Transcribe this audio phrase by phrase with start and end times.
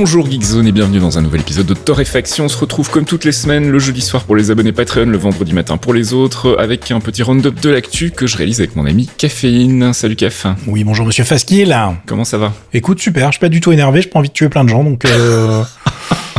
[0.00, 2.46] Bonjour Geekzone et bienvenue dans un nouvel épisode de Torréfaction.
[2.46, 5.18] On se retrouve comme toutes les semaines le jeudi soir pour les abonnés Patreon, le
[5.18, 8.76] vendredi matin pour les autres, avec un petit round-up de l'actu que je réalise avec
[8.76, 9.92] mon ami Caféine.
[9.92, 10.46] Salut Caf.
[10.66, 11.76] Oui, bonjour monsieur Faskil.
[12.06, 12.54] Comment ça va?
[12.72, 14.70] Écoute, super, je suis pas du tout énervé, j'ai pas envie de tuer plein de
[14.70, 15.04] gens, donc...
[15.04, 15.64] Euh...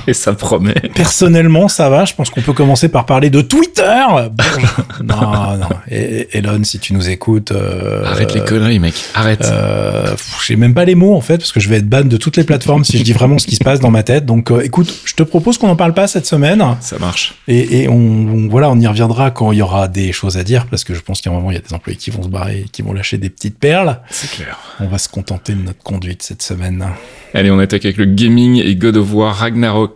[0.07, 0.73] Et ça promet.
[0.95, 2.05] Personnellement, ça va.
[2.05, 3.81] Je pense qu'on peut commencer par parler de Twitter.
[5.03, 5.69] non, non.
[5.89, 7.51] Elon, si tu nous écoutes.
[7.51, 8.93] Euh, Arrête les conneries, mec.
[9.13, 9.45] Arrête.
[9.45, 10.15] Euh,
[10.45, 12.37] J'ai même pas les mots, en fait, parce que je vais être ban de toutes
[12.37, 14.25] les plateformes si je dis vraiment ce qui se passe dans ma tête.
[14.25, 16.63] Donc, euh, écoute, je te propose qu'on en parle pas cette semaine.
[16.81, 17.35] Ça marche.
[17.47, 20.65] Et, et on, voilà, on y reviendra quand il y aura des choses à dire,
[20.67, 22.29] parce que je pense qu'à un moment, il y a des employés qui vont se
[22.29, 23.99] barrer, qui vont lâcher des petites perles.
[24.09, 24.57] C'est clair.
[24.79, 26.85] On va se contenter de notre conduite cette semaine.
[27.33, 29.90] Allez, on attaque avec le gaming et God of War Ragnarok.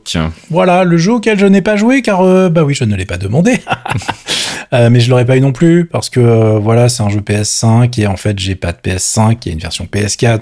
[0.49, 3.05] Voilà, le jeu auquel je n'ai pas joué car euh, bah oui, je ne l'ai
[3.05, 3.59] pas demandé.
[4.73, 7.19] euh, mais je l'aurais pas eu non plus parce que euh, voilà, c'est un jeu
[7.19, 10.41] PS5 et en fait, j'ai pas de PS5, il y a une version PS4.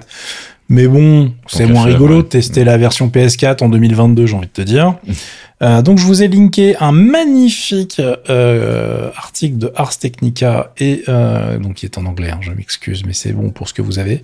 [0.74, 4.52] Mais bon, c'est moins rigolo de tester la version PS4 en 2022, j'ai envie de
[4.52, 4.96] te dire.
[5.62, 11.58] Euh, donc je vous ai linké un magnifique euh, article de Ars Technica et euh,
[11.58, 12.32] donc qui est en anglais.
[12.32, 14.22] Hein, je m'excuse, mais c'est bon pour ce que vous avez.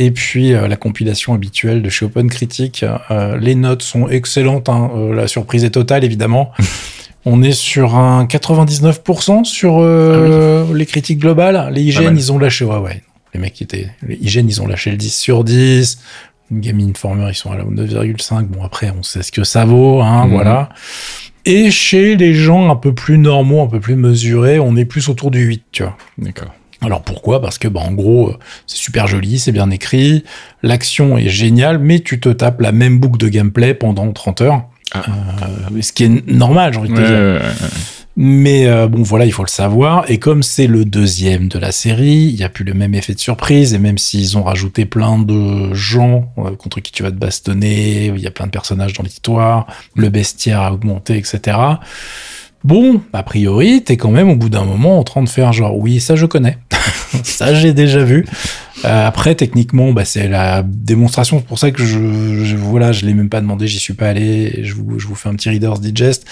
[0.00, 2.84] Et puis la compilation habituelle de chez Open Critique.
[3.40, 4.68] Les notes sont excellentes.
[4.68, 6.50] Hein, la surprise est totale, évidemment.
[7.24, 10.76] On est sur un 99% sur ah oui.
[10.76, 11.70] les critiques globales.
[11.72, 12.64] Les IGN, ils ont lâché.
[12.64, 13.02] Ouais, ouais.
[13.34, 13.88] Les mecs qui étaient.
[14.06, 15.98] Les IGN, ils ont lâché le 10 sur 10.
[16.52, 18.44] Game Informer, ils sont à la 9,5.
[18.46, 20.30] Bon, après, on sait ce que ça vaut, hein, mmh.
[20.30, 20.68] voilà.
[21.44, 25.08] Et chez les gens un peu plus normaux, un peu plus mesurés, on est plus
[25.08, 25.96] autour du 8, tu vois.
[26.18, 26.52] D'accord.
[26.82, 27.40] Alors pourquoi?
[27.40, 28.34] Parce que, bah, en gros,
[28.66, 30.24] c'est super joli, c'est bien écrit,
[30.62, 34.64] l'action est géniale, mais tu te tapes la même boucle de gameplay pendant 30 heures.
[34.92, 35.02] Ah.
[35.72, 37.16] Euh, ce qui est normal, j'ai envie de te ouais, dire.
[37.16, 37.68] Ouais, ouais,
[38.16, 40.10] mais euh, bon, voilà, il faut le savoir.
[40.10, 43.14] Et comme c'est le deuxième de la série, il n'y a plus le même effet
[43.14, 43.72] de surprise.
[43.74, 48.06] Et même s'ils ont rajouté plein de gens euh, contre qui tu vas te bastonner,
[48.06, 51.58] il y a plein de personnages dans l'histoire, le bestiaire a augmenté, etc.
[52.64, 55.76] Bon, a priori, t'es quand même au bout d'un moment en train de faire genre,
[55.76, 56.58] oui, ça je connais.
[57.24, 58.26] ça j'ai déjà vu.
[58.84, 61.38] Euh, après, techniquement, bah, c'est la démonstration.
[61.38, 64.08] C'est pour ça que je, je voilà, je l'ai même pas demandé, j'y suis pas
[64.08, 64.60] allé.
[64.64, 66.24] Je vous, je vous fais un petit Reader's Digest.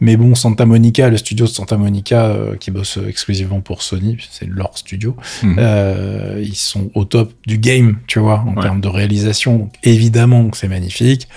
[0.00, 4.16] Mais bon, Santa Monica, le studio de Santa Monica, euh, qui bosse exclusivement pour Sony,
[4.30, 5.56] c'est leur studio, Mhm.
[5.58, 8.62] euh, ils sont au top du game, tu vois, en Ouais.
[8.62, 9.56] termes de réalisation.
[9.58, 11.28] Donc, évidemment que c'est magnifique.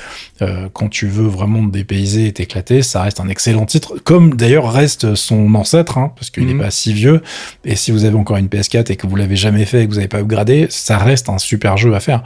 [0.42, 3.96] Euh, quand tu veux vraiment te dépayser et t'éclater, ça reste un excellent titre.
[4.04, 6.62] Comme d'ailleurs reste son ancêtre, hein, parce qu'il n'est Mhm.
[6.62, 7.22] pas si vieux.
[7.66, 9.90] Et si vous avez encore une PS4 et que vous l'avez jamais fait et que
[9.92, 12.24] vous n'avez pas upgradé, ça reste un super jeu à faire.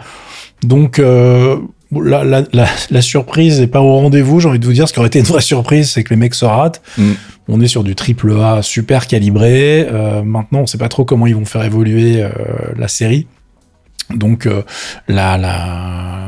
[0.63, 1.57] Donc euh,
[1.91, 4.39] la, la, la, la surprise n'est pas au rendez-vous.
[4.39, 6.15] J'ai envie de vous dire, ce qui aurait été une vraie surprise, c'est que les
[6.15, 6.81] mecs se ratent.
[6.97, 7.15] Mhm.
[7.49, 9.85] On est sur du triple A super calibré.
[9.91, 12.29] Euh, maintenant, on sait pas trop comment ils vont faire évoluer euh,
[12.77, 13.27] la série.
[14.13, 14.47] Donc
[15.07, 16.22] la, la,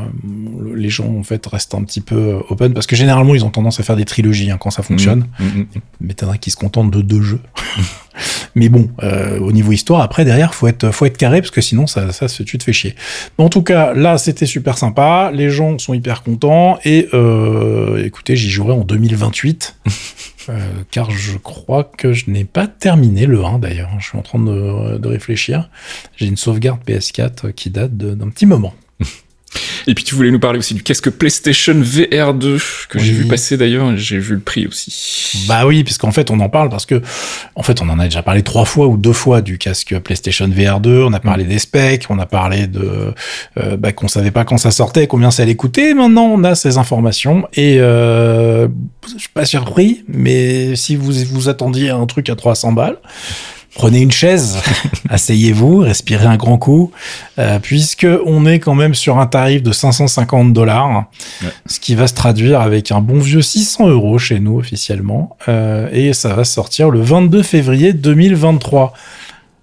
[0.76, 3.80] les gens en fait restent un petit peu open parce que généralement ils ont tendance
[3.80, 5.26] à faire des trilogies hein, quand ça fonctionne.
[5.40, 5.46] Mhm.
[5.56, 5.66] Mhm.
[6.02, 7.42] M'étonnerait qu'ils se contentent de deux jeux.
[8.56, 11.60] Mais bon, euh, au niveau histoire, après derrière, faut être, faut être carré parce que
[11.60, 12.96] sinon ça, ça, se- tu te fais chier.
[13.38, 15.32] En tout cas, là, c'était super sympa.
[15.34, 19.76] Les gens sont hyper contents et euh, écoutez, j'y jouerai en 2028.
[20.50, 20.58] euh,
[20.92, 23.90] car je crois que je n'ai pas terminé le 1 d'ailleurs.
[24.00, 25.70] Je suis en train de, de réfléchir.
[26.16, 28.74] J'ai une sauvegarde PS4 qui date d'un petit moment.
[29.88, 32.58] Et puis tu voulais nous parler aussi du casque PlayStation VR 2
[32.90, 35.46] que j'ai vu passer d'ailleurs, j'ai vu le prix aussi.
[35.48, 37.02] Bah oui, puisqu'en fait, on en parle parce que,
[37.56, 40.48] en fait, on en a déjà parlé trois fois ou deux fois du casque PlayStation
[40.48, 41.04] VR 2.
[41.04, 43.14] On a parlé des specs, on a parlé de,
[43.58, 45.94] euh, bah, qu'on savait pas quand ça sortait, combien ça allait coûter.
[45.94, 48.68] Maintenant, on a ces informations et euh,
[49.14, 52.98] je suis pas surpris, mais si vous vous attendiez à un truc à 300 balles.
[53.76, 54.58] Prenez une chaise,
[55.10, 56.92] asseyez-vous, respirez un grand coup,
[57.40, 61.06] euh, puisque on est quand même sur un tarif de 550 dollars,
[61.44, 61.50] Ouais.
[61.66, 65.90] ce qui va se traduire avec un bon vieux 600 euros chez nous officiellement, euh,
[65.92, 68.94] et ça va sortir le 22 février 2023.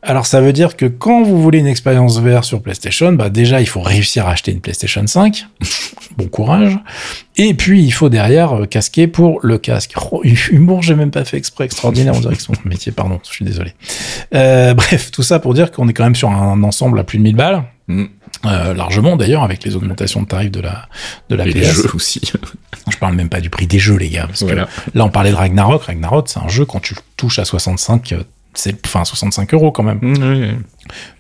[0.05, 3.61] Alors ça veut dire que quand vous voulez une expérience VR sur PlayStation, bah déjà
[3.61, 5.47] il faut réussir à acheter une PlayStation 5.
[6.17, 6.77] bon courage.
[7.37, 9.95] Et puis il faut derrière euh, casquer pour le casque.
[10.11, 13.33] Oh, humour, j'ai même pas fait exprès, extraordinaire en direction de mon métier, pardon, je
[13.33, 13.75] suis désolé.
[14.35, 17.19] Euh, bref, tout ça pour dire qu'on est quand même sur un ensemble à plus
[17.19, 17.63] de 1000 balles.
[17.87, 18.09] Mhm.
[18.45, 20.89] Euh, largement d'ailleurs avec les augmentations de tarifs de la
[21.29, 21.55] de la Et PS.
[21.55, 22.21] les jeux aussi.
[22.91, 24.67] Je parle même pas du prix des jeux les gars parce que là
[24.97, 25.85] on parlait de Ragnarok.
[25.85, 28.23] Ragnarok c'est un jeu quand tu touches à 65 euh,
[28.55, 29.99] c'est enfin 65 euros quand même.
[30.03, 30.51] Mm, oui.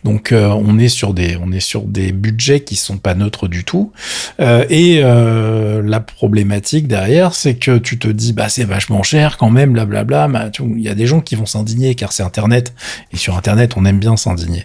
[0.04, 3.46] Donc euh, on est sur des on est sur des budgets qui sont pas neutres
[3.48, 3.92] du tout.
[4.40, 9.36] Euh, et euh, la problématique derrière, c'est que tu te dis bah c'est vachement cher
[9.38, 10.28] quand même, blablabla.
[10.52, 12.74] Tu vois, il y a des gens qui vont s'indigner car c'est Internet
[13.12, 14.64] et sur Internet on aime bien s'indigner.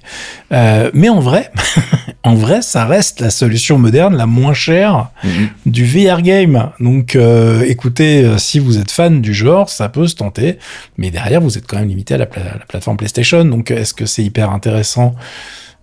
[0.51, 1.51] Mais en vrai,
[2.23, 5.49] en vrai, ça reste la solution moderne la moins chère Mhm.
[5.65, 6.69] du VR game.
[6.79, 7.17] Donc,
[7.67, 10.57] écoutez, si vous êtes fan du genre, ça peut se tenter,
[10.97, 13.43] mais derrière, vous êtes quand même limité à la, pla- la plateforme PlayStation.
[13.45, 14.86] Donc, est-ce que c'est hyper intéressant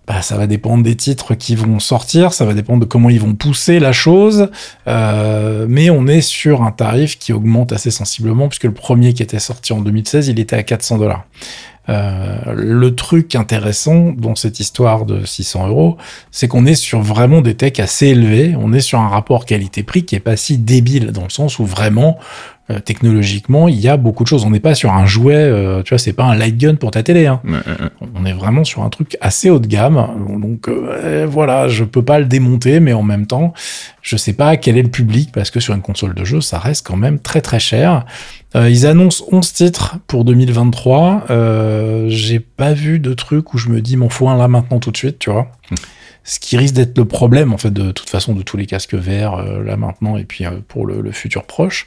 [0.06, 3.20] bah, ça va dépendre des titres qui vont sortir, ça va dépendre de comment ils
[3.20, 4.50] vont pousser la chose,
[4.86, 9.22] euh, mais on est sur un tarif qui augmente assez sensiblement puisque le premier qui
[9.22, 11.24] était sorti en 2016, il était à 400 dollars.
[11.90, 15.96] Euh, le truc intéressant dans cette histoire de 600 euros,
[16.30, 18.54] c'est qu'on est sur vraiment des techs assez élevés.
[18.58, 21.66] On est sur un rapport qualité-prix qui est pas si débile dans le sens où
[21.66, 22.18] vraiment
[22.70, 24.44] euh, technologiquement il y a beaucoup de choses.
[24.44, 26.90] On n'est pas sur un jouet, euh, tu vois, c'est pas un light gun pour
[26.90, 27.26] ta télé.
[27.26, 27.40] Hein.
[27.44, 28.08] Ouais, ouais, ouais.
[28.14, 30.06] On est vraiment sur un truc assez haut de gamme.
[30.40, 33.52] Donc euh, voilà, je peux pas le démonter, mais en même temps,
[34.02, 36.58] je sais pas quel est le public parce que sur une console de jeu, ça
[36.58, 38.04] reste quand même très très cher.
[38.56, 41.24] Euh, ils annoncent 11 titres pour 2023.
[41.30, 44.78] Euh, J'ai pas vu de truc où je me dis m'en faut un là maintenant
[44.78, 45.48] tout de suite, tu vois.
[46.26, 48.94] Ce qui risque d'être le problème en fait de toute façon de tous les casques
[48.94, 51.86] verts euh, là maintenant et puis euh, pour le, futur proche.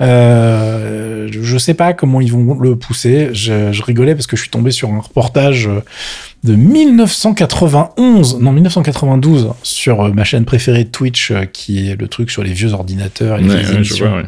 [0.00, 3.30] Euh, je sais pas comment ils vont le pousser.
[3.32, 5.82] Je, je rigolais parce que je suis tombé sur un reportage euh,
[6.46, 12.30] de 1991, non 1992 sur euh, ma chaîne préférée Twitch euh, qui est le truc
[12.30, 14.24] sur les vieux ordinateurs et les Ouais, vieilles ouais, je émissions vois, ouais.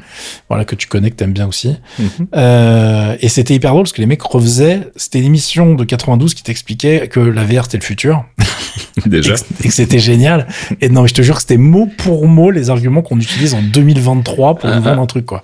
[0.48, 2.08] voilà que tu connais que t'aimes bien aussi Mhm.
[2.36, 6.42] euh, et c'était hyper drôle parce que les mecs refaisaient c'était l'émission de 92 qui
[6.42, 8.24] t'expliquait que la VR c'était le futur
[9.06, 9.34] Déjà.
[9.64, 10.46] et que, c'était génial
[10.80, 13.54] et non mais je te jure que c'était mot pour mot les arguments qu'on utilise
[13.54, 15.42] en 2023 pour nous vendre un truc quoi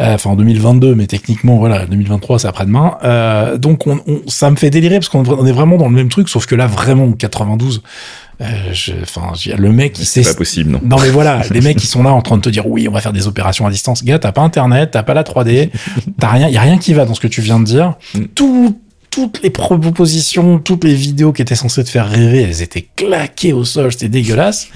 [0.00, 4.50] Euh, enfin en 2022 mais techniquement voilà 2023 c'est après-demain euh, donc on, on- ça
[4.50, 6.66] me fait délirer parce qu'on on est vraiment dans le même truc sauf que là
[6.66, 7.82] vraiment 92
[8.40, 10.80] euh, je- enfin le mec il C'est sait pas possible, non.
[10.84, 12.92] non mais voilà, les mecs qui sont là en train de te dire oui, on
[12.92, 14.02] va faire des opérations à distance.
[14.04, 15.70] Gars, t'as pas internet, t'as pas la 3D,
[16.18, 17.94] t'as rien, y a rien qui va dans ce que tu viens de dire.
[18.14, 18.24] Mm.
[18.34, 18.80] Tout,
[19.10, 23.52] toutes les propositions, toutes les vidéos qui étaient censées te faire rêver, elles étaient claquées
[23.52, 24.66] au sol, c'était dégueulasse.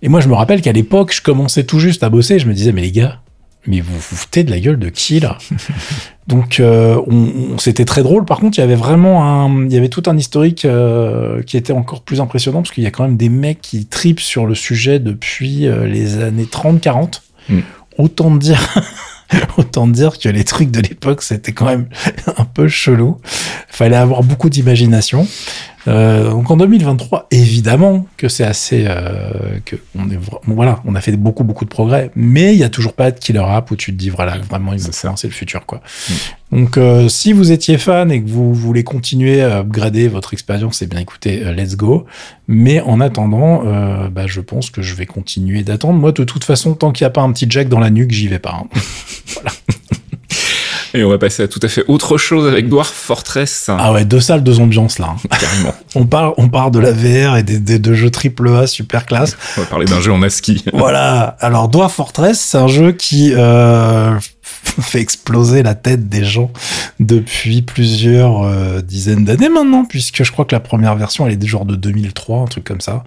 [0.00, 2.54] Et moi, je me rappelle qu'à l'époque, je commençais tout juste à bosser, je me
[2.54, 3.20] disais mais les gars,
[3.66, 5.38] mais vous vous foutez de la gueule de qui là?
[6.28, 8.24] Donc euh, on, on- c'était très drôle.
[8.24, 11.56] Par contre, il y avait vraiment un, il y avait tout un historique euh, qui
[11.56, 14.46] était encore plus impressionnant parce qu'il y a quand même des mecs qui tripent sur
[14.46, 17.20] le sujet depuis euh, les années 30-40.
[17.48, 17.58] Mm.
[17.98, 18.60] Autant dire,
[19.58, 21.88] autant dire que les trucs de l'époque c'était quand même
[22.38, 23.18] un peu chelou.
[23.68, 25.26] Fallait avoir beaucoup d'imagination.
[25.88, 30.94] Euh, donc en 2023, évidemment que c'est assez, euh, que on est bon, voilà, on
[30.94, 33.70] a fait beaucoup beaucoup de progrès, mais il y a toujours pas de killer app
[33.70, 35.80] où tu te dis voilà vraiment C'est c'est le futur quoi.
[36.52, 40.82] Donc euh, si vous étiez fan et que vous voulez continuer à upgrader votre expérience,
[40.82, 42.04] eh bien écoutez, euh, let's go.
[42.46, 45.98] Mais en attendant, euh, bah, je pense que je vais continuer d'attendre.
[45.98, 48.12] Moi de toute façon, tant qu'il n'y a pas un petit jack dans la nuque,
[48.12, 48.62] j'y vais pas.
[48.62, 48.68] hein.
[50.94, 53.66] Et on va passer à tout à fait autre chose avec Dwarf Fortress.
[53.68, 55.14] Ah ouais, deux salles, deux ambiances là.
[55.16, 55.28] hein.
[55.40, 55.74] Carrément.
[55.94, 59.04] On part, on part de la VR et des, des, de jeux triple A super
[59.04, 59.36] classe.
[59.58, 60.64] On va parler d'un jeu en ASCII.
[60.72, 61.36] Voilà.
[61.40, 64.18] Alors, Dwarf Fortress, c'est un jeu qui euh,
[64.80, 66.50] fait exploser la tête des gens
[66.98, 71.36] depuis plusieurs euh, dizaines d'années maintenant, puisque je crois que la première version, elle est
[71.36, 73.04] du genre de 2003, un truc comme ça.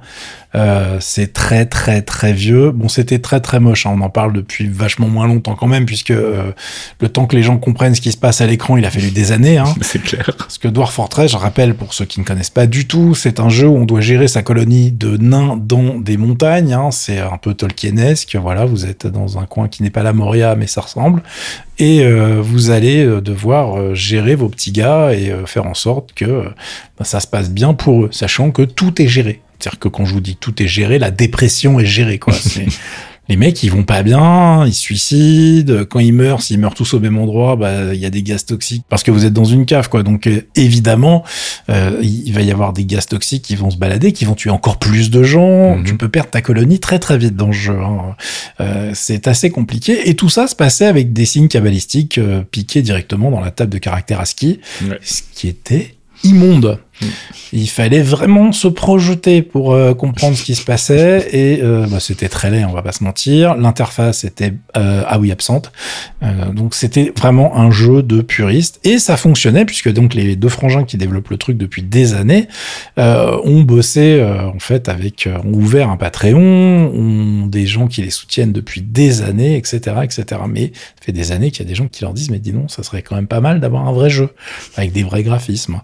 [0.55, 2.71] Euh, c'est très très très vieux.
[2.71, 3.85] Bon, c'était très très moche.
[3.85, 3.91] hein.
[3.93, 6.51] On en parle depuis vachement moins longtemps quand même, puisque euh,
[7.01, 9.11] le temps que les gens comprennent ce qui se passe à l'écran, il a fallu
[9.11, 9.57] des années.
[9.57, 9.65] Hein.
[9.81, 10.29] C'est clair.
[10.37, 13.39] Parce que Dwarf Fortress, je rappelle pour ceux qui ne connaissent pas du tout, c'est
[13.39, 16.73] un jeu où on doit gérer sa colonie de nains dans des montagnes.
[16.73, 16.89] hein.
[16.91, 18.37] C'est un peu Tolkienesque.
[18.41, 21.21] Voilà, vous êtes dans un coin qui n'est pas la Moria, mais ça ressemble.
[21.79, 26.13] Et euh, vous allez euh, devoir euh, gérer vos petits gars et faire en sorte
[26.13, 26.45] que
[26.97, 29.41] bah, ça se passe bien pour eux, sachant que tout est géré.
[29.59, 32.19] C'est-à-dire que quand je vous dis que tout est géré, la dépression est gérée.
[32.19, 32.33] Quoi.
[32.39, 32.65] C'est-
[33.27, 35.83] les mecs, ils vont pas bien, ils se suicident.
[35.89, 38.45] Quand ils meurent, s'ils meurent tous au même endroit, bah il y a des gaz
[38.45, 40.03] toxiques parce que vous êtes dans une cave, quoi.
[40.03, 41.23] Donc euh, évidemment,
[41.71, 44.51] euh, il va y avoir des gaz toxiques qui vont se balader, qui vont tuer
[44.51, 45.75] encore plus de gens.
[45.77, 45.85] Mhm.
[45.85, 47.79] Tu peux perdre ta colonie très très vite dans le jeu.
[47.81, 48.15] hein.
[48.59, 50.07] Euh, c'est assez compliqué.
[50.07, 53.71] Et tout ça se passait avec des signes cabalistiques euh, piqués directement dans la table
[53.71, 54.99] de caractère ASCII, Ouais.
[55.01, 56.77] ce qui était immonde.
[57.53, 61.99] Il fallait vraiment se projeter pour euh, comprendre ce qui se passait et euh, bah,
[61.99, 63.55] c'était très laid, on va pas se mentir.
[63.55, 65.71] L'interface était euh, ah oui absente,
[66.53, 70.83] donc c'était vraiment un jeu de puriste et ça fonctionnait puisque donc les deux frangins
[70.83, 72.47] qui développent le truc depuis des années
[72.97, 78.53] ont bossé en fait avec ont ouvert un Patreon, ont des gens qui les soutiennent
[78.53, 80.41] depuis des années, etc., etc.
[80.49, 82.53] Mais ça fait des années qu'il y a des gens qui leur disent mais dis
[82.53, 84.29] non, ça serait quand même pas mal d'avoir un vrai jeu
[84.77, 85.81] avec des vrais graphismes.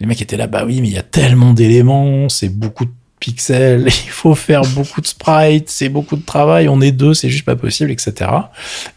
[0.00, 2.90] Les mecs étaient là bah oui mais il y a tellement d'éléments, c'est beaucoup de
[3.20, 7.28] pixels, il faut faire beaucoup de sprites, c'est beaucoup de travail, on est deux, c'est
[7.28, 8.30] juste pas possible, etc.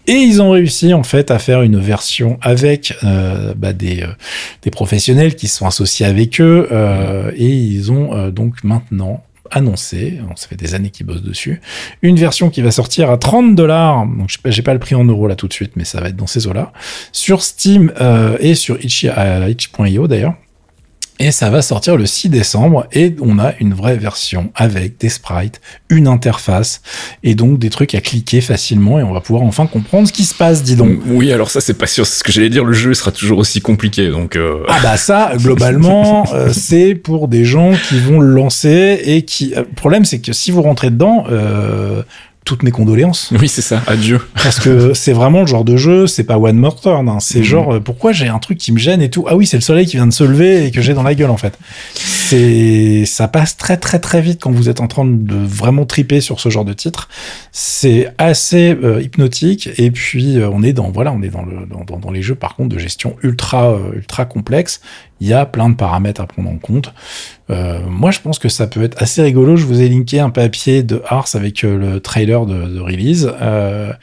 [0.07, 4.07] Et ils ont réussi en fait à faire une version avec euh, bah, des, euh,
[4.63, 10.47] des professionnels qui sont associés avec eux euh, et ils ont donc maintenant annoncé, ça
[10.47, 11.61] fait des années qu'ils bossent dessus,
[12.01, 15.27] une version qui va sortir à 30 dollars, donc j'ai pas le prix en euros
[15.27, 16.71] là tout de suite, mais ça va être dans ces eaux-là,
[17.11, 17.93] sur Steam
[18.39, 20.33] et sur itch.io d'ailleurs.
[21.19, 25.09] Et ça va sortir le 6 décembre et on a une vraie version avec des
[25.09, 26.81] sprites, une interface
[27.21, 30.23] et donc des trucs à cliquer facilement et on va pouvoir enfin comprendre ce qui
[30.23, 30.99] se passe, dis donc.
[31.05, 33.61] Oui, alors ça c'est pas sûr, ce que j'allais dire, le jeu sera toujours aussi
[33.61, 34.35] compliqué donc.
[34.35, 34.63] Euh...
[34.67, 39.53] Ah bah ça, globalement, euh, c'est pour des gens qui vont le lancer et qui.
[39.55, 42.01] Euh, le problème c'est que si vous rentrez dedans, euh,
[42.43, 43.31] toutes mes condoléances.
[43.39, 44.19] Oui, c'est ça, adieu.
[44.35, 47.19] Parce que c'est vraiment le genre de jeu, c'est pas One More Turn, hein.
[47.19, 47.45] c'est mhm.
[47.45, 49.25] genre, euh, pourquoi j'ai un truc qui me gêne et tout?
[49.27, 51.15] Ah oui, c'est le soleil qui vient de se lever et que j'ai dans la
[51.15, 51.57] gueule, en fait.
[51.93, 56.21] C'est, ça passe très très très vite quand vous êtes en train de vraiment triper
[56.21, 57.09] sur ce genre de titre.
[57.51, 61.65] C'est assez euh, hypnotique et puis euh, on est dans, voilà, on est dans, le,
[61.65, 64.81] dans, dans, les jeux, par contre, de gestion ultra, ultra complexe
[65.19, 66.93] il y a plein de paramètres à prendre en compte.
[67.49, 69.55] Euh, moi, je pense que ça peut être assez rigolo.
[69.55, 73.31] Je vous ai linké un papier de Ars avec euh, le trailer de, release.
[73.41, 73.93] Euh,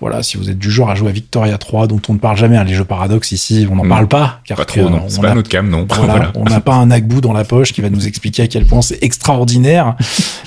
[0.00, 2.36] voilà, si vous êtes du genre à jouer à Victoria 3, dont on ne parle
[2.36, 4.40] jamais, hein, les jeux paradoxes ici, on n'en parle pas.
[4.44, 5.04] Car pas trop, non.
[5.08, 5.86] C'est pas notre cam, non.
[6.34, 8.82] On n'a pas un Agbou dans la poche qui va nous expliquer à quel point
[8.82, 9.96] c'est extraordinaire.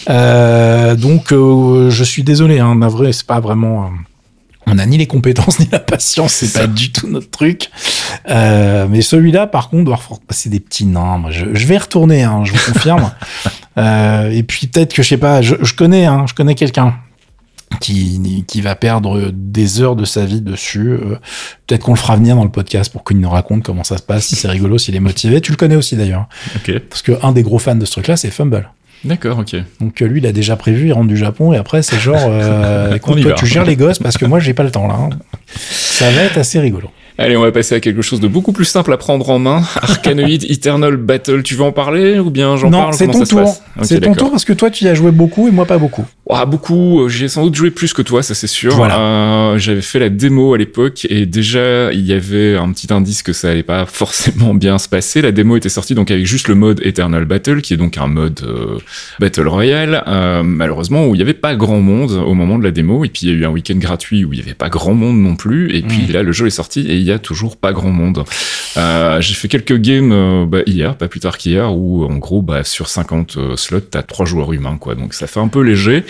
[0.08, 3.92] donc, je suis désolé, hein, navré, c'est pas vraiment
[4.70, 7.70] on n'a ni les compétences ni la patience, c'est pas du tout notre truc.
[8.30, 11.24] Euh, mais celui-là, par contre, doit passer des petits nains.
[11.30, 13.12] je, vais retourner, hein, je vous confirme.
[13.78, 16.96] euh, et puis peut-être que je sais pas, je, connais, hein, je connais quelqu'un
[17.80, 20.92] qui, qui va perdre des heures de sa vie dessus.
[20.92, 21.18] Euh,
[21.68, 24.04] peut-être qu'on le fera venir dans le podcast pour qu'il nous raconte comment ça se
[24.04, 25.42] passe, si c'est rigolo, s'il est motivé.
[25.42, 26.28] Tu le connais aussi d'ailleurs.
[26.90, 28.70] Parce que un des gros fans de ce truc-là, c'est Fumble.
[29.06, 29.56] D'accord, ok.
[29.80, 32.18] Donc euh, lui, il a déjà prévu, il rentre du Japon et après c'est genre,
[32.28, 34.96] euh, écoute, toi, tu gères les gosses parce que moi j'ai pas le temps là.
[34.96, 35.10] Hein.
[35.56, 36.90] Ça va être assez rigolo.
[37.18, 39.62] Allez, on va passer à quelque chose de beaucoup plus simple à prendre en main.
[39.82, 43.58] Arcanoid Eternal Battle, tu veux en parler ou bien j'en parle Non, c'est ton tour.
[43.82, 46.06] c'est ton tour parce que toi tu y as joué beaucoup et moi pas beaucoup.
[46.32, 48.76] Ah, beaucoup, j'ai sans doute joué plus que toi, ça c'est sûr.
[48.76, 49.00] Voilà.
[49.00, 53.24] Euh, j'avais fait la démo à l'époque et déjà il y avait un petit indice
[53.24, 55.24] que ça allait pas forcément bien se passer.
[55.24, 58.06] La démo était sortie donc avec juste le mode Eternal Battle qui est donc un
[58.06, 58.78] mode euh,
[59.20, 62.72] Battle Royale, euh, malheureusement où il y avait pas grand monde au moment de la
[62.72, 64.70] démo et puis il y a eu un week-end gratuit où il y avait pas
[64.70, 66.12] grand monde non plus et puis hmm.
[66.12, 68.24] là le jeu est sorti et il y a toujours pas grand monde.
[68.78, 72.42] Euh, j'ai fait quelques games euh, bah, hier, pas plus tard qu'hier, où en gros
[72.42, 74.96] bah, sur 50 euh, slots, t'as trois joueurs humains, quoi.
[74.96, 76.04] Donc ça fait un peu léger.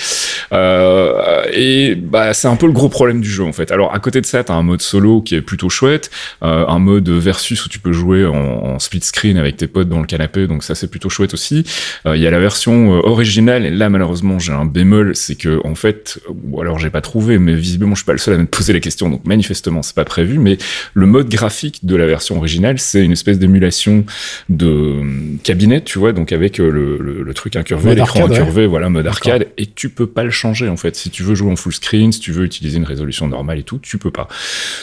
[0.52, 3.72] Euh, et bah c'est un peu le gros problème du jeu en fait.
[3.72, 6.10] Alors à côté de ça, t'as un mode solo qui est plutôt chouette,
[6.44, 9.90] euh, un mode versus où tu peux jouer en, en, split screen avec tes potes
[9.90, 11.64] dans le canapé, donc ça c'est plutôt chouette aussi.
[12.06, 15.76] Il y a la version originale et là malheureusement j'ai un bémol, c'est que en
[15.76, 16.20] fait,
[16.52, 18.74] ou alors j'ai pas trouvé, mais visiblement je suis pas le seul à me poser
[18.74, 20.58] les questions, donc manifestement c'est pas prévu, mais
[20.94, 24.06] le mode graphique de la version originale, c'est une espèce d'émulation
[24.50, 28.90] de euh, cabinet, tu vois, donc avec euh, le, le, truc incurvé, l'écran incurvé, voilà,
[28.90, 30.96] mode arcade, et tu peux pas le changer en fait.
[30.96, 33.64] Si tu veux jouer en full screen, si tu veux utiliser une résolution normale et
[33.64, 34.28] tout, tu peux pas.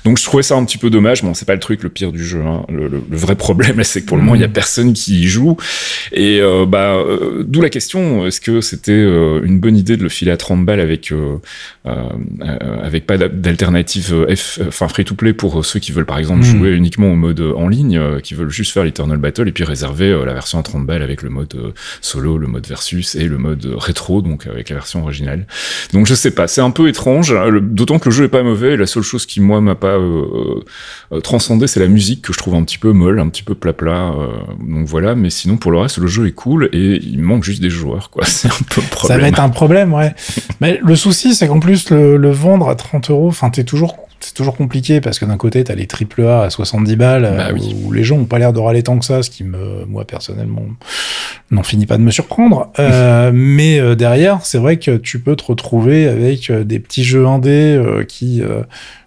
[0.04, 1.23] Donc je trouvais ça un petit peu dommage.
[1.23, 2.42] Bon, c'est pas le truc le pire du jeu.
[2.42, 2.64] Hein.
[2.68, 4.52] Le, vrai problème, c'est que pour le moment, il y a mm.
[4.52, 5.56] personne qui y joue.
[6.12, 6.96] Et euh, bah,
[7.40, 10.80] d'où la question est-ce que c'était une bonne idée de le filer à 30 balles
[10.80, 11.12] avec
[11.85, 14.26] avec pas d'alternative
[14.66, 16.58] enfin free to play pour ceux qui veulent par exemple Hmm.
[16.58, 19.52] jouer uniquement au mode euh, en ligne, euh, qui veulent juste faire l'Eternal Battle et
[19.52, 23.14] puis réserver euh, la version à 30 balles avec le mode solo, le mode versus
[23.14, 25.46] et le mode rétro, donc avec la version originale.
[25.92, 28.76] Donc je sais pas, c'est un peu étrange, d'autant que le jeu est pas mauvais.
[28.76, 29.96] La seule chose qui moi m'a pas
[31.22, 33.72] transcendé, c'est la musique que je trouve un petit peu molle, un petit peu plat
[33.72, 34.12] plat.
[34.60, 37.62] donc voilà, mais sinon pour le reste, le jeu est cool et il manque juste
[37.62, 38.25] des joueurs, quoi.
[38.26, 39.18] C'est un peu le problème.
[39.18, 40.14] Ça va être un problème, ouais.
[40.60, 44.05] mais le souci, c'est qu'en plus le, le, vendre à 30 euros, enfin t'es toujours
[44.26, 47.23] c'est toujours compliqué parce que d'un côté, tu as les triple A à 70 balles
[47.23, 49.45] bah euh, où les gens ont pas l'air de râler tant que ça, ce qui
[49.45, 50.62] me, moi personnellement,
[51.52, 52.73] n'en finit pas de me surprendre.
[52.80, 57.26] Euh, mais euh, derrière, c'est vrai que tu peux te retrouver avec des petits jeux
[57.26, 58.42] indés qui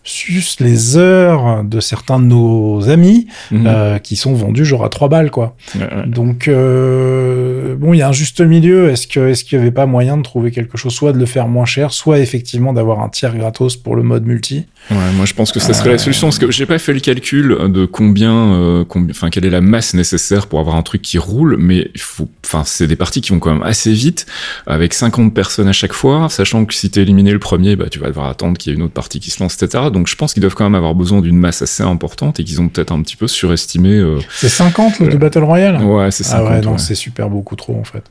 [0.04, 3.68] sus les heures de certains de nos amis Mhm.
[3.68, 5.56] euh, qui sont vendus genre à 3 balles quoi.
[5.76, 6.08] Ouais, ouais.
[6.08, 8.90] Donc euh, bon, il y a un juste milieu.
[8.90, 11.26] Est-ce que est-ce qu'il y avait pas moyen de trouver quelque chose, soit de le
[11.26, 14.66] faire moins cher, soit effectivement d'avoir un tiers gratos pour le mode multi?
[14.92, 17.00] Ouais, moi je pense que ça serait la solution parce que j'ai pas fait le
[17.00, 21.04] calcul de combien, euh, combien, enfin quelle est la masse nécessaire pour avoir un truc
[21.04, 24.26] qui roule, mais il faut, enfin c'est des parties qui vont quand même assez vite,
[24.66, 28.00] avec 50 personnes à chaque fois, sachant que si t'es éliminé le premier, bah tu
[28.00, 29.86] vas devoir attendre qu'il y ait une autre partie qui se lance, etc.
[29.94, 32.60] Donc je pense qu'ils doivent quand même avoir besoin d'une masse assez importante et qu'ils
[32.60, 33.90] ont peut-être un petit peu surestimé.
[33.90, 35.84] euh, C'est 50 le Euh, du Battle Royale?
[35.84, 36.48] Ouais, c'est 50.
[36.48, 36.78] Ah ouais, non, ouais.
[36.80, 38.04] c'est super beaucoup trop en fait.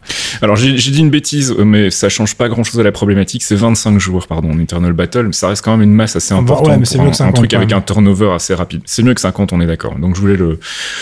[0.43, 3.43] Alors j'ai dit une bêtise, euh, mais ça change pas grand chose à la problématique.
[3.43, 6.35] C'est 25 joueurs, pardon, en Eternal Battle, mais ça reste quand même une masse assez
[6.63, 8.83] Ouais, mais c'est mieux un, que 50 un truc avec un turnover assez rapide.
[8.87, 9.97] C'est mieux que 50, on est d'accord.
[9.99, 10.59] Donc je voulais le,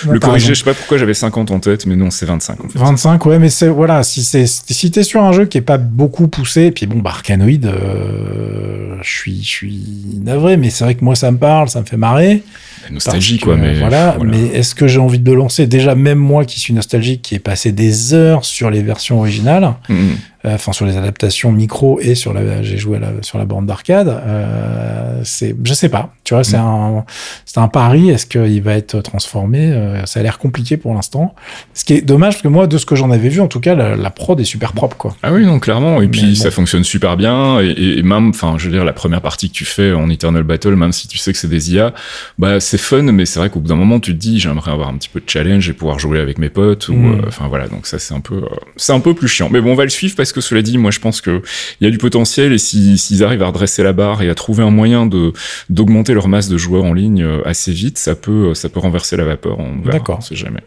[0.06, 0.48] Ouais, le t'as corriger.
[0.48, 2.78] Je sais pas pourquoi j'avais 50 en tête, mais non, c'est 25 en fait.
[2.78, 5.78] 25, ouais, mais c'est voilà, si c'est si t'es sur un jeu qui est pas
[5.78, 9.82] beaucoup poussé, et puis bon, bah euh, je suis je suis
[10.22, 12.42] navré, mais c'est vrai que moi ça me parle, ça me fait marrer.
[12.84, 13.56] La nostalgie, quoi.
[13.56, 15.66] Mais voilà, mais est-ce que j'ai envie de le lancer?
[15.66, 19.74] Déjà, même moi qui suis nostalgique, qui ai passé des heures sur les versions originales,
[19.88, 20.16] Mhm.
[20.46, 23.66] Euh, enfin sur les adaptations micro et sur la, j'ai joué la- sur la borne
[23.66, 24.08] d'arcade.
[24.08, 26.12] Euh, c'est, je sais pas.
[26.24, 27.04] Tu vois, c'est un,
[27.44, 28.10] c'est un pari.
[28.10, 29.70] Est-ce qu'il va être transformé?
[29.72, 31.34] Euh, Ça a l'air compliqué pour l'instant.
[31.74, 33.60] Ce qui est dommage parce que moi, de ce que j'en avais vu, en tout
[33.60, 35.16] cas, la, la prod est super propre, quoi.
[35.22, 35.98] Ah oui, non, clairement.
[35.98, 36.34] Et Mais puis bon.
[36.34, 37.60] ça fonctionne super bien.
[37.60, 40.76] Et, même, enfin, je veux dire, la première partie que tu fais en Eternal Battle,
[40.76, 41.92] même si tu sais que c'est des IA,
[42.38, 44.88] bah c'est fun, mais c'est vrai qu'au bout d'un moment, tu te dis, j'aimerais avoir
[44.88, 46.88] un petit peu de challenge et pouvoir jouer avec mes potes.
[46.88, 47.22] Ou, Mm.
[47.28, 48.42] enfin voilà, donc ça c'est un peu,
[48.76, 49.48] c'est un peu plus chiant.
[49.50, 51.42] Mais bon, on va le suivre parce que cela dit, moi je pense que
[51.80, 54.34] il y a du potentiel et si- s'ils arrivent à redresser la barre et à
[54.34, 55.32] trouver un moyen de
[55.70, 59.16] d'augmenter leur masse de joueurs en ligne euh, assez vite, ça peut, ça peut renverser
[59.16, 59.58] la vapeur.
[59.84, 60.18] D'accord.
[60.18, 60.60] on sait jamais.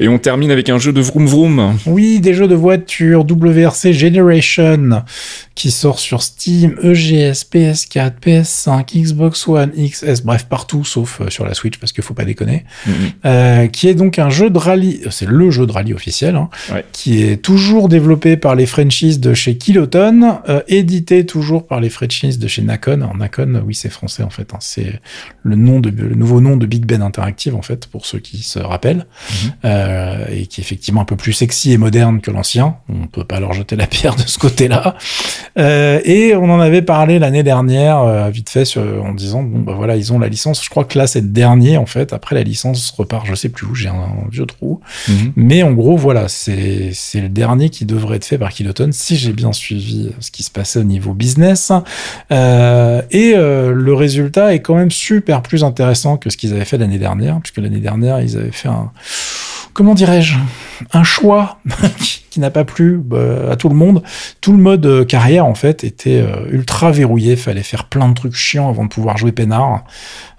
[0.00, 1.76] Et on termine avec un jeu de vroom vroom.
[1.86, 5.02] Oui, des jeux de voiture WRC Generation
[5.58, 11.44] qui sort sur Steam, EGS, PS4, PS5, Xbox One, XS, bref partout sauf euh, sur
[11.44, 12.64] la Switch parce qu'il faut pas déconner.
[12.86, 12.92] Mhm.
[13.24, 16.36] Euh, qui est donc un jeu de rallye, euh, c'est le jeu de rallye officiel,
[16.36, 16.84] hein, Ouais.
[16.92, 21.90] qui est toujours développé par les Frenchies de chez Kiloton, euh, édité toujours par les
[21.90, 22.92] Frenchies de chez Nacon.
[23.02, 25.00] Alors Nacon, oui c'est français en fait, hein, c'est
[25.42, 28.44] le nom de le nouveau nom de Big Ben Interactive en fait pour ceux qui
[28.44, 29.06] se rappellent,
[29.64, 32.76] euh, et qui est effectivement un peu plus sexy et moderne que l'ancien.
[32.88, 34.94] On peut pas leur jeter la pierre de ce côté-là.
[35.56, 39.60] Euh, et on en avait parlé l'année dernière, euh, vite fait, sur- en disant bon
[39.60, 40.64] bah voilà, ils ont la licence.
[40.64, 42.12] Je crois que là c'est le dernier en fait.
[42.12, 43.74] Après la licence repart, je sais plus où.
[43.74, 44.80] J'ai un, un vieux trou.
[45.08, 45.32] Mhm.
[45.36, 49.16] Mais en gros voilà, c'est c'est le dernier qui devrait être fait par Kiloton si
[49.16, 51.72] j'ai bien suivi ce qui se passait au niveau business.
[52.32, 56.64] Euh, et euh, le résultat est quand même super plus intéressant que ce qu'ils avaient
[56.64, 58.90] fait l'année dernière, puisque l'année dernière ils avaient fait un
[59.74, 60.34] comment dirais-je
[60.92, 61.58] un choix
[62.30, 64.02] qui, n'a pas plu bah, à tout le monde.
[64.40, 67.36] Tout le mode euh, carrière en fait était euh, ultra verrouillé.
[67.36, 69.84] Fallait faire plein de trucs chiants avant de pouvoir jouer peinard.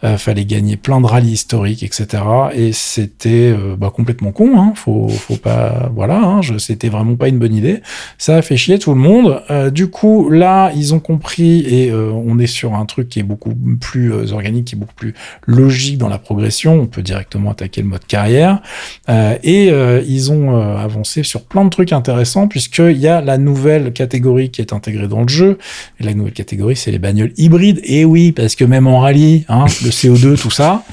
[0.06, 2.24] Euh, fallait gagner plein de rallyes historiques, etc.
[2.54, 4.58] Et c'était euh, bah, complètement con.
[4.58, 4.72] Hein.
[4.76, 6.22] Faut, faut pas, voilà.
[6.22, 7.82] Hein, c'était vraiment pas une bonne idée.
[8.18, 9.42] Ça a fait chier tout le monde.
[9.74, 13.54] Du coup, là, ils ont compris et on est sur un truc qui est beaucoup
[13.80, 15.14] plus organique, qui est beaucoup plus
[15.46, 16.74] logique dans la progression.
[16.74, 18.62] On peut directement attaquer le mode carrière.
[19.08, 19.68] Et
[20.08, 24.62] ils ont avancé sur plein de trucs intéressants puisqu'il y a la nouvelle catégorie qui
[24.62, 25.58] est intégrée dans le jeu.
[26.00, 27.82] Et la nouvelle catégorie, c'est les bagnoles hybrides.
[27.84, 30.84] Et oui, parce que même en rallye, hein, le CO2, tout ça.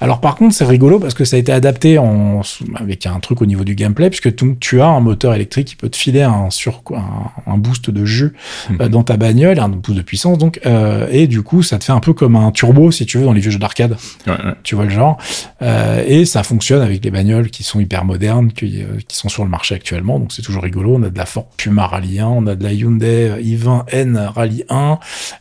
[0.00, 2.42] Alors par contre, c'est rigolo parce que ça a été adapté en,
[2.76, 5.76] avec un truc au niveau du gameplay puisque tu, tu as un moteur électrique qui
[5.76, 8.32] peut te filer un, sur, un, un boost de jus
[8.80, 10.60] euh, dans ta bagnole, un boost de puissance donc.
[10.66, 13.24] Euh, et du coup, ça te fait un peu comme un turbo si tu veux
[13.24, 14.52] dans les vieux jeux d'arcade Ouais, ouais.
[14.62, 15.18] tu vois le genre.
[15.62, 19.28] Euh, et ça fonctionne avec les bagnoles qui sont hyper modernes, qui, euh, qui sont
[19.28, 20.94] sur le marché actuellement, donc c'est toujours rigolo.
[20.96, 24.64] On a de la Ford Puma Rally 1, on a de la Hyundai i20N Rally
[24.68, 24.98] 1,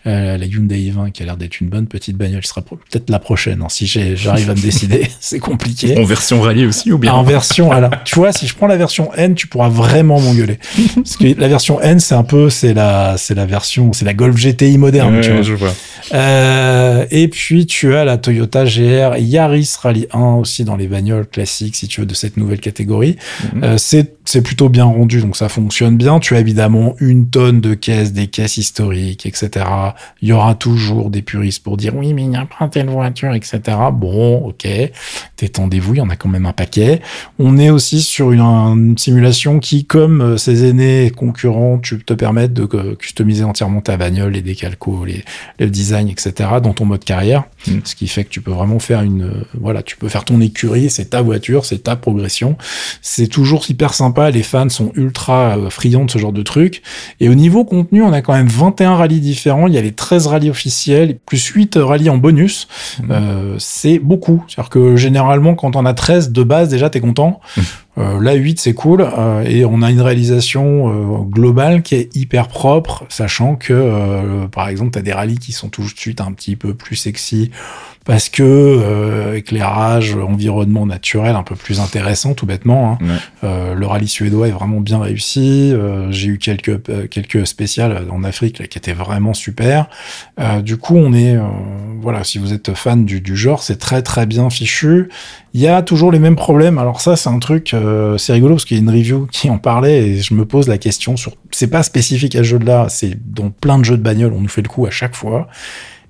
[0.08, 3.10] euh, la Hyundai i20 qui a l'air d'être une bonne petite bagnole, qui sera peut-être
[3.10, 5.98] la prochaine, hein, si j'arrive à me décider, c'est compliqué.
[5.98, 7.70] En version rallye aussi ou bien En version,
[8.06, 10.60] tu vois, si je prends la version N, tu pourras vraiment m'engueuler.
[10.96, 14.14] Parce que la version N, c'est un peu, c'est la, c'est la version, c'est la
[14.14, 15.42] Golf GTI moderne, Ouais, tu vois.
[15.42, 15.74] je vois.
[16.14, 21.26] Euh, et puis tu as la Toyota GR Yaris Rally 1 aussi dans les bagnoles
[21.28, 23.16] classiques si tu veux de cette nouvelle catégorie.
[23.78, 26.20] C'est c'est plutôt bien rendu donc ça fonctionne bien.
[26.20, 29.66] Tu as évidemment une tonne de caisses, des caisses historiques, etc.
[30.22, 32.90] Il y aura toujours des puristes pour dire oui mais il n'y a pas telle
[32.90, 33.62] voiture, etc.
[33.94, 34.68] Bon ok,
[35.38, 37.02] détendez-vous, il y en a quand même un paquet.
[37.40, 42.54] On est aussi sur une, une simulation qui, comme ses aînés concurrents, tu te permettent
[42.54, 45.24] de customiser entièrement ta bagnole, les décalcos, les,
[45.60, 46.50] le design, etc.
[46.62, 47.44] dans ton mode carrière.
[47.68, 47.80] Mm.
[47.84, 50.90] Ce qui fait que tu peux vraiment faire une, voilà, tu peux faire ton écurie,
[50.90, 52.58] c'est ta voiture, c'est ta progression.
[53.02, 54.32] C'est toujours hyper sympa.
[54.32, 56.82] Les fans sont ultra friands de ce genre de truc.
[57.20, 59.68] Et au niveau contenu, on a quand même 21 rallyes différents.
[59.68, 62.68] Il y a les 13 rallyes officiels, plus 8 rallyes en bonus.
[63.02, 63.12] Mmh.
[63.12, 64.44] Euh, c'est beaucoup.
[64.48, 67.40] C'est-à-dire que généralement, quand on a 13 de base, déjà, t'es content.
[67.98, 69.02] Euh, là, 8, c'est cool.
[69.02, 74.48] Euh, et on a une réalisation euh, globale qui est hyper propre, sachant que, euh,
[74.48, 76.96] par exemple, tu as des rallyes qui sont tout de suite un petit peu plus
[76.96, 77.52] sexy
[78.06, 82.98] parce que euh, éclairage, environnement naturel un peu plus intéressant, tout bêtement.
[83.02, 83.20] Hein.
[83.44, 85.72] Euh, le rallye suédois est vraiment bien réussi.
[85.74, 89.88] Euh, j'ai eu quelques euh, quelques spéciales en Afrique là, qui étaient vraiment super.
[90.40, 91.38] Euh, du coup, on est
[92.02, 95.10] voilà, si vous êtes fan du, du genre, c'est très très bien fichu.
[95.54, 96.78] Il y a toujours les mêmes problèmes.
[96.80, 97.76] Alors ça, c'est un truc,
[98.18, 100.68] c'est rigolo parce qu'il y a une review qui en parlait et je me pose
[100.68, 101.34] la question sur.
[101.52, 104.48] C'est pas spécifique à ce jeu-là, c'est dans plein de jeux de bagnole, on nous
[104.48, 105.48] fait le coup à chaque fois.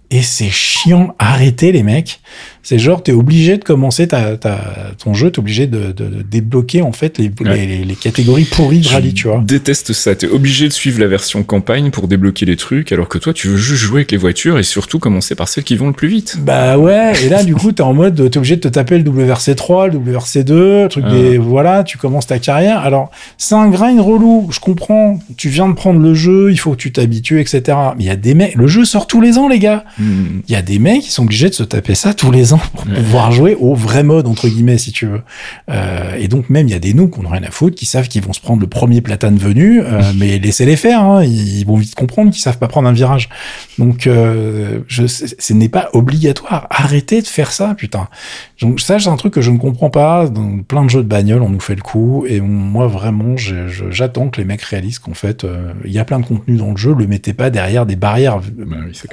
[0.10, 1.16] Et c'est chiant.
[1.18, 2.22] Arrêtez les mecs.
[2.66, 4.58] C'est genre, t'es obligé de commencer ta, ta,
[4.98, 7.66] ton jeu, t'es obligé de, de, de, débloquer en fait les, ouais.
[7.66, 9.44] les, les, catégories pourries de rallye, tu vois.
[9.46, 10.16] déteste ça.
[10.16, 13.50] T'es obligé de suivre la version campagne pour débloquer les trucs, alors que toi, tu
[13.50, 16.08] veux juste jouer avec les voitures et surtout commencer par celles qui vont le plus
[16.08, 16.38] vite.
[16.40, 17.12] Bah ouais.
[17.26, 20.00] Et là, du coup, t'es en mode, t'es obligé de te taper le WRC3, le
[20.00, 21.12] WRC2, le truc ah.
[21.12, 22.80] des, voilà, tu commences ta carrière.
[22.80, 24.48] Alors, c'est un grind relou.
[24.52, 25.20] Je comprends.
[25.36, 27.62] Tu viens de prendre le jeu, il faut que tu t'habitues, etc.
[27.98, 29.84] Mais il y a des mecs, le jeu sort tous les ans, les gars.
[30.00, 30.40] Hmm.
[30.48, 32.53] Il y a des mecs qui sont obligés de se taper ça tous les ans
[32.58, 35.22] pour pouvoir jouer au vrai mode entre guillemets si tu veux.
[35.70, 37.86] Euh, et donc même il y a des nous qui n'ont rien à foutre, qui
[37.86, 41.02] savent qu'ils vont se prendre le premier platane venu, euh, mais laissez-les faire.
[41.04, 43.30] Hein, ils vont vite comprendre qu'ils savent pas prendre un virage.
[43.78, 46.68] Donc euh, je, ce n'est pas obligatoire.
[46.70, 48.08] Arrêtez de faire ça, putain.
[48.62, 50.28] Donc ça c'est un truc que je ne comprends pas.
[50.28, 52.26] Dans plein de jeux de bagnole, on nous fait le coup.
[52.28, 55.46] Et moi vraiment, j'attends que les mecs réalisent qu'en fait
[55.86, 56.94] il y a plein de contenu dans le jeu.
[56.94, 58.66] Le mettez pas derrière des barrières oui,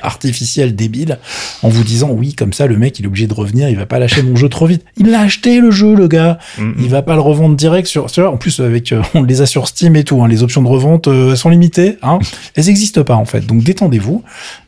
[0.03, 1.19] artificielles débiles
[1.63, 3.87] en vous disant oui comme ça le mec il est obligé de revenir, il va
[3.87, 4.85] pas lâcher mon jeu trop vite.
[4.97, 6.39] Il l'a acheté le jeu, le gars.
[6.59, 6.75] Mm -hmm.
[6.85, 8.07] Il va pas le revendre direct sur.
[8.19, 10.23] En plus, avec euh, on les a sur Steam et tout.
[10.23, 11.97] Hein, les options de revente euh, sont limitées.
[12.03, 12.19] Hein.
[12.55, 13.47] Elles n'existent pas en fait.
[13.47, 14.23] Donc détendez-vous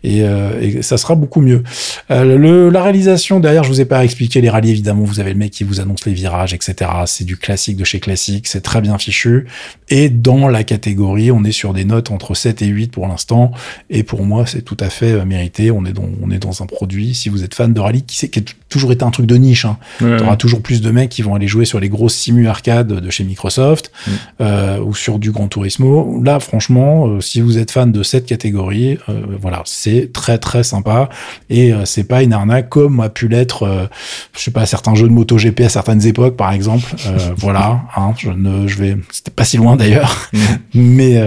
[0.05, 1.63] et, euh, et, ça sera beaucoup mieux.
[2.09, 4.71] Le, la réalisation derrière, je vous ai pas expliqué les rallyes.
[4.77, 6.91] Évidemment, vous avez le mec qui vous annonce les virages, etc.
[7.07, 8.45] C'est du classique de chez classique.
[8.53, 9.47] C'est très bien fichu.
[9.89, 13.45] Et dans la catégorie, on est sur des notes entre 7 et 8 pour l'instant.
[13.91, 15.71] Et pour moi, c'est tout à fait mérité.
[15.71, 17.15] On est dans on est dans un produit.
[17.15, 18.43] Si vous êtes fan de rallye, qui, qui a
[18.73, 19.65] toujours été un truc de niche.
[19.65, 19.77] Hein.
[20.01, 20.37] Ouais, tu auras ouais.
[20.37, 23.23] toujours plus de mecs qui vont aller jouer sur les grosses simu arcade de chez
[23.23, 24.11] Microsoft mm.
[24.41, 26.21] euh, ou sur du Gran Turismo.
[26.25, 30.63] Là, franchement, euh, si vous êtes fan de cette catégorie, euh, voilà, c'est très très
[30.63, 31.11] sympa
[31.51, 33.89] et c'est pas une arnaque comme a pu l'être,
[34.35, 36.95] je sais pas, certains jeux de moto GP à certaines époques, par exemple.
[37.37, 40.39] voilà, hein, je ne, je vais, c'était pas si loin d'ailleurs, mm.
[40.75, 41.23] mais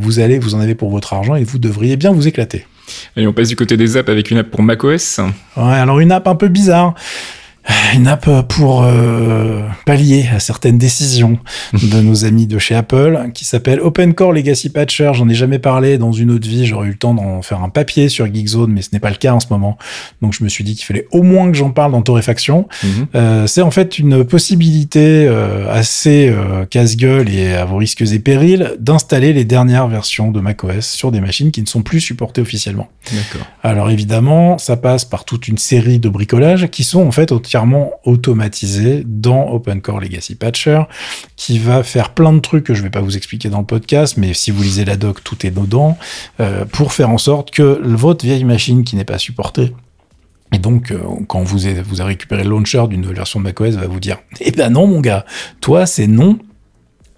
[0.00, 2.64] vous allez, vous en avez pour votre argent et vous devriez bien vous éclater.
[3.16, 5.20] Et on passe du côté des apps avec une app pour macOS.
[5.56, 6.94] Ouais, alors une app un peu bizarre
[7.94, 11.38] une app pour euh, pallier à certaines décisions
[11.72, 15.12] de nos amis de chez Apple qui s'appelle Open Core Legacy Patcher.
[15.14, 16.66] J'en ai jamais parlé dans une autre vie.
[16.66, 19.16] J'aurais eu le temps d'en faire un papier sur Geekzone, mais ce n'est pas le
[19.16, 19.78] cas en ce moment.
[20.22, 22.68] Donc je me suis dit qu'il fallait au moins que j'en parle dans Torréfaction.
[22.82, 23.06] Mm -hmm.
[23.14, 28.18] euh, c'est en fait une possibilité euh, assez euh, casse-gueule et à vos risques et
[28.18, 32.40] périls d'installer les dernières versions de macOS sur des machines qui ne sont plus supportées
[32.40, 32.88] officiellement.
[33.62, 37.38] Alors évidemment, ça passe par toute une série de bricolages qui sont en fait au
[38.04, 40.82] automatisé dans OpenCore Legacy Patcher,
[41.36, 44.16] qui va faire plein de trucs que je vais pas vous expliquer dans le podcast,
[44.16, 45.96] mais si vous lisez la doc, tout est dedans,
[46.40, 49.72] euh, pour faire en sorte que votre vieille machine qui n'est pas supportée
[50.52, 53.74] et donc, euh, quand vous avez, vous avez récupéré le launcher d'une nouvelle version macOS,
[53.74, 55.24] va vous dire Eh ben non, mon gars,
[55.60, 56.38] toi, c'est non.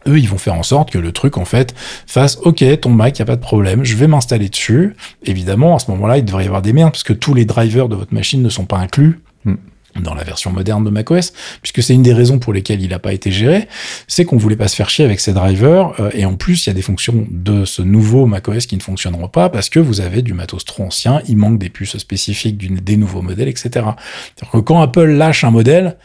[0.07, 1.75] Eux, ils vont faire en sorte que le truc, en fait,
[2.07, 4.97] fasse OK, ton Mac, il n'y a pas de problème, je vais m'installer dessus.
[5.25, 7.89] Évidemment, à ce moment-là, il devrait y avoir des merdes, parce que tous les drivers
[7.89, 9.21] de votre machine ne sont pas inclus.
[9.45, 9.57] Hmm
[10.01, 12.99] dans la version moderne de macOS, puisque c'est une des raisons pour lesquelles il n'a
[12.99, 13.69] pas été géré,
[14.07, 16.69] c'est qu'on voulait pas se faire chier avec ces drivers, euh, et en plus, il
[16.69, 20.01] y a des fonctions de ce nouveau macOS qui ne fonctionneront pas parce que vous
[20.01, 23.69] avez du matos trop ancien, il manque des puces spécifiques des nouveaux modèles, etc.
[23.71, 25.97] C'est-à-dire que quand Apple lâche un modèle,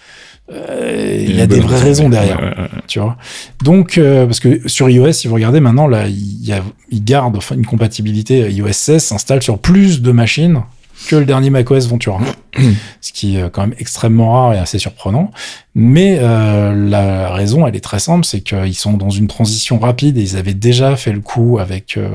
[0.51, 2.81] euh, il y a des vraies raisons derrière, ouais, ouais, ouais.
[2.87, 3.17] tu vois.
[3.63, 7.03] Donc, euh, parce que sur iOS, si vous regardez maintenant, là, il, y a, il
[7.03, 10.61] garde enfin, une compatibilité iOS 16 s'installe sur plus de machines
[11.07, 12.19] que le dernier macOS Ventura.
[13.01, 15.31] ce qui est quand même extrêmement rare et assez surprenant.
[15.75, 20.17] Mais euh, la raison, elle est très simple, c'est qu'ils sont dans une transition rapide
[20.17, 22.09] et ils avaient déjà fait le coup avec euh,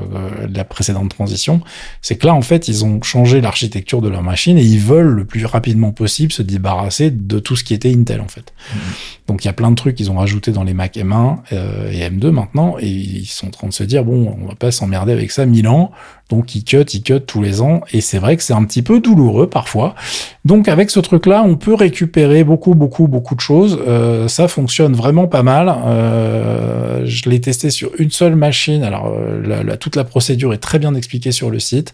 [0.52, 1.60] la précédente transition.
[2.00, 5.08] C'est que là, en fait, ils ont changé l'architecture de leur machine et ils veulent
[5.08, 8.52] le plus rapidement possible se débarrasser de tout ce qui était Intel, en fait.
[8.72, 8.78] Mmh.
[9.28, 11.92] Donc il y a plein de trucs qu'ils ont rajouté dans les Mac M1 euh,
[11.92, 14.70] et M2 maintenant et ils sont en train de se dire bon, on va pas
[14.70, 15.92] s'emmerder avec ça mille ans.
[16.30, 18.82] Donc ils cut, ils cut tous les ans et c'est vrai que c'est un petit
[18.82, 19.94] peu douloureux parfois.
[20.48, 23.78] Donc avec ce truc-là, on peut récupérer beaucoup, beaucoup, beaucoup de choses.
[23.86, 25.70] Euh, ça fonctionne vraiment pas mal.
[25.84, 28.82] Euh, je l'ai testé sur une seule machine.
[28.82, 31.92] Alors euh, la, la, toute la procédure est très bien expliquée sur le site.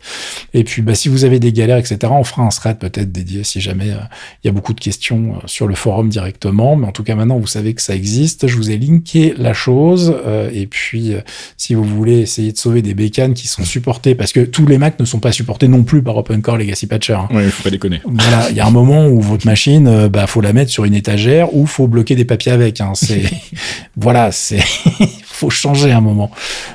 [0.53, 3.43] Et puis bah, si vous avez des galères, etc., on fera un thread peut-être dédié
[3.43, 3.97] si jamais euh,
[4.45, 6.77] il y a beaucoup de questions euh, sur le forum directement.
[6.77, 8.47] Mais en tout cas maintenant vous savez que ça existe.
[8.47, 10.15] Je vous ai linké la chose.
[10.53, 11.15] et puis
[11.57, 14.79] si vous voulez essayer de sauver des bécanes qui sont supportées parce que tous les
[14.79, 17.15] Macs ne sont pas supportés non plus par OpenCore Legacy Patcher.
[17.15, 17.29] Hein.
[17.33, 18.01] Ouais, faut pas déconner.
[18.05, 20.85] Voilà, il y a un moment où votre machine, euh, bah, faut la mettre sur
[20.85, 22.81] une étagère ou faut bloquer des papiers avec.
[22.81, 22.93] Hein.
[22.95, 23.25] C'est,
[23.97, 24.61] voilà, c'est,
[25.25, 26.31] faut changer un moment.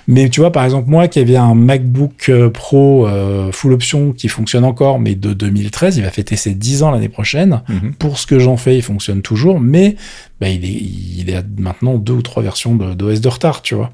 [0.07, 4.11] Mais tu vois, par exemple, moi qui avais un MacBook euh, Pro euh, full option
[4.11, 7.61] qui fonctionne encore, mais de 2013, il va fêter ses 10 ans l'année prochaine.
[7.67, 7.93] Mhm.
[7.93, 9.95] Pour ce que j'en fais, il fonctionne toujours, mais
[10.39, 13.91] bah, il, est, il est maintenant deux ou trois versions d'OS de, retard, tu vois.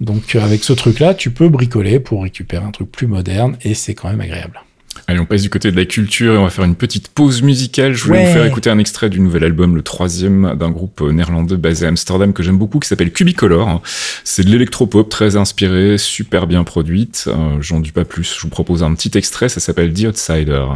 [0.00, 3.74] Donc euh, avec ce truc-là, tu peux bricoler pour récupérer un truc plus moderne et
[3.74, 4.60] c'est quand même agréable.
[5.10, 7.40] Allez, on passe du côté de la culture et on va faire une petite pause
[7.40, 7.94] musicale.
[7.94, 11.56] Je voulais vous faire écouter un extrait du nouvel album, le troisième d'un groupe néerlandais
[11.56, 13.80] basé à Amsterdam que j'aime beaucoup, qui s'appelle Cubicolor.
[14.22, 17.24] C'est de l'électropop très inspiré, super bien produite.
[17.28, 18.34] Euh, J'en dis pas plus.
[18.36, 20.66] Je vous propose un petit extrait, ça s'appelle The Outsider.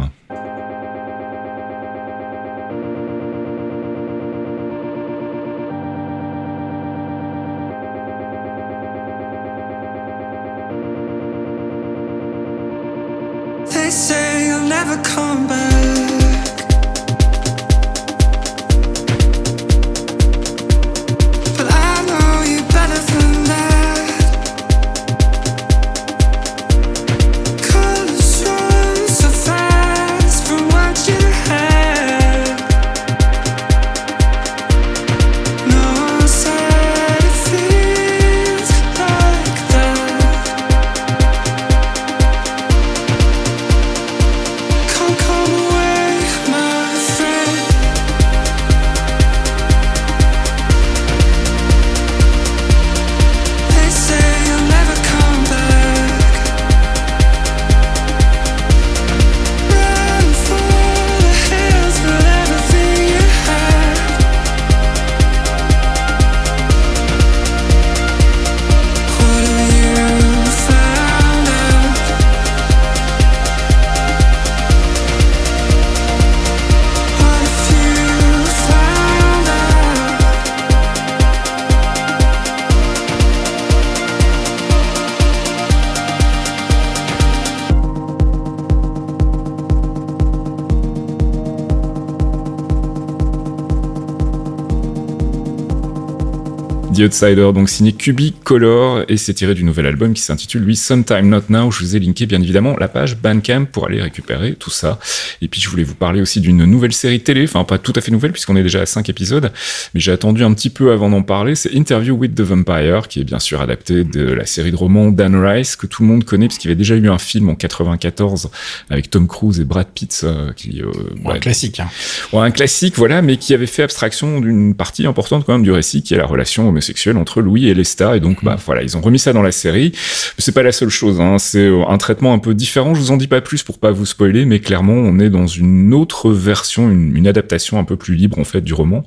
[97.03, 101.43] Outsider, donc signé Cubicolor, et c'est tiré du nouvel album qui s'intitule lui Sometime Not
[101.49, 101.71] Now.
[101.71, 104.99] Je vous ai linké bien évidemment la page Bandcamp pour aller récupérer tout ça.
[105.41, 108.01] Et puis je voulais vous parler aussi d'une nouvelle série télé, enfin pas tout à
[108.01, 109.51] fait nouvelle puisqu'on est déjà à 5 épisodes,
[109.93, 111.55] mais j'ai attendu un petit peu avant d'en parler.
[111.55, 115.11] C'est Interview with the Vampire, qui est bien sûr adapté de la série de romans
[115.11, 117.55] Dan Rice que tout le monde connaît puisqu'il y avait déjà eu un film en
[117.55, 118.49] 94
[118.89, 120.91] avec Tom Cruise et Brad Pitt, euh, qui euh,
[121.25, 121.79] un classique.
[121.79, 121.89] Hein.
[122.31, 125.71] Ouais, un classique, voilà, mais qui avait fait abstraction d'une partie importante quand même du
[125.71, 128.15] récit, qui est la relation homosexuelle entre Louis et Lesta.
[128.15, 129.91] Et donc, bah, voilà, ils ont remis ça dans la série.
[130.37, 131.37] C'est pas la seule chose, hein.
[131.39, 132.93] C'est euh, un traitement un peu différent.
[132.95, 135.47] Je vous en dis pas plus pour pas vous spoiler, mais clairement, on est dans
[135.47, 139.05] une autre version, une, adaptation un peu plus libre, en fait, du roman.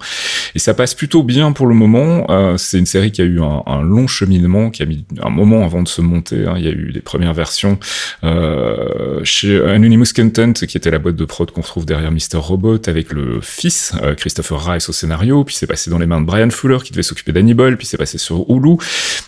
[0.55, 2.27] Et ça passe plutôt bien pour le moment.
[2.31, 5.64] Euh, c'est une série qui a eu un, long cheminement, qui a mis un moment
[5.64, 6.46] avant de se monter.
[6.46, 6.55] Hein.
[6.57, 7.79] Il y a eu les premières versions
[8.25, 12.38] euh, chez Anonymous Content, qui était la boîte de prod qu'on trouve derrière Mr.
[12.38, 15.44] Robot, avec le fils, Christopher Rice, au scénario.
[15.44, 17.98] Puis c'est passé dans les mains de Brian Fuller, qui devait s'occuper d'Hannibal puis c'est
[17.98, 18.76] passé sur Hulu.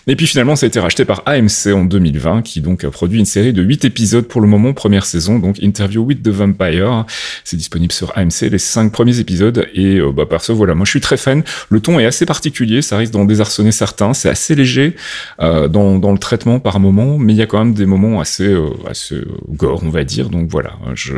[0.07, 3.19] Et puis finalement, ça a été racheté par AMC en 2020, qui donc a produit
[3.19, 7.05] une série de 8 épisodes pour le moment, première saison, donc Interview with the Vampire.
[7.43, 9.67] C'est disponible sur AMC, les 5 premiers épisodes.
[9.73, 11.43] Et euh, bah, voilà, moi je suis très fan.
[11.69, 14.13] Le ton est assez particulier, ça risque d'en désarçonner certains.
[14.13, 14.95] C'est assez léger
[15.39, 18.19] euh, dans, dans, le traitement par moment, mais il y a quand même des moments
[18.19, 20.29] assez, euh, assez euh, gore, on va dire.
[20.29, 21.13] Donc voilà, je,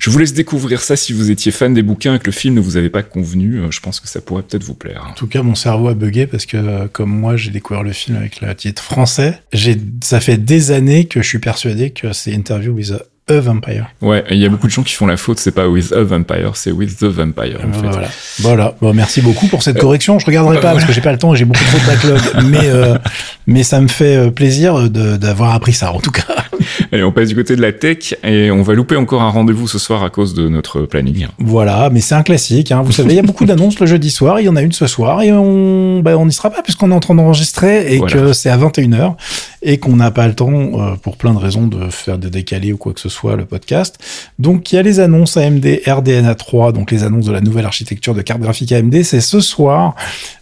[0.00, 2.54] je vous laisse découvrir ça si vous étiez fan des bouquins et que le film
[2.54, 3.60] ne vous avait pas convenu.
[3.70, 5.06] Je pense que ça pourrait peut-être vous plaire.
[5.10, 6.51] En tout cas, mon cerveau a bugué parce que
[6.92, 9.38] comme moi, j'ai découvert le film avec le titre français.
[9.52, 12.92] J'ai, ça fait des années que je suis persuadé que c'est Interview with
[13.28, 13.86] a vampire.
[14.02, 16.02] Ouais, il y a beaucoup de gens qui font la faute, c'est pas with a
[16.02, 17.58] vampire, c'est with the vampire.
[17.66, 17.86] En fait.
[17.88, 18.08] Voilà.
[18.40, 18.74] Voilà.
[18.80, 20.18] Bon, merci beaucoup pour cette correction.
[20.18, 22.44] Je regarderai pas parce que j'ai pas le temps et j'ai beaucoup trop de backlog.
[22.50, 22.98] mais, euh,
[23.46, 26.41] mais ça me fait euh, plaisir de- d'avoir appris ça, en tout cas.
[26.92, 29.68] Allez, on passe du côté de la tech et on va louper encore un rendez-vous
[29.68, 31.26] ce soir à cause de notre planning.
[31.38, 32.72] Voilà, mais c'est un classique.
[32.72, 32.82] Hein.
[32.84, 34.40] Vous savez, il y a beaucoup d'annonces le jeudi soir.
[34.40, 36.90] Il y en a une ce soir et on bah, on n'y sera pas puisqu'on
[36.90, 38.12] est en train d'enregistrer et Voilà.
[38.14, 39.14] que c'est à 21h
[39.62, 42.72] et qu'on n'a pas le temps, euh, pour plein de raisons, de faire des décalés
[42.72, 43.98] ou quoi que ce soit le podcast.
[44.38, 47.66] Donc, il y a les annonces AMD RDNA 3, donc les annonces de la nouvelle
[47.66, 49.02] architecture de carte graphique AMD.
[49.02, 49.94] C'est ce soir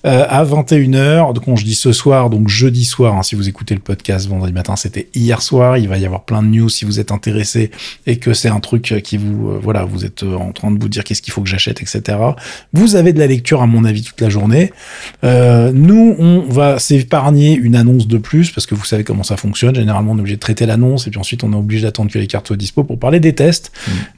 [0.07, 1.35] euh, à 21h.
[1.35, 4.29] Donc, quand je dis ce soir, donc jeudi soir, hein, si vous écoutez le podcast
[4.29, 5.77] vendredi matin, c'était hier soir.
[5.79, 7.71] Il va y avoir plein de news si vous êtes intéressé
[8.07, 10.81] et que c'est un truc qui vous, euh, voilà, vous êtes euh, en train de
[10.81, 12.19] vous dire qu'est-ce qu'il faut que j'achète, etc.
[12.73, 14.73] Vous avez de la lecture, à mon avis, toute la journée.
[15.25, 19.37] Euh, nous, on va s'épargner une annonce de plus parce que vous savez comment ça
[19.37, 19.75] fonctionne.
[19.75, 22.19] Généralement, on est obligé de traiter l'annonce et puis ensuite, on est obligé d'attendre que
[22.19, 23.73] les cartes soient dispo pour parler des tests.